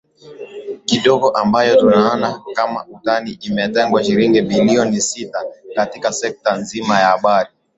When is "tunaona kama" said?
1.79-2.85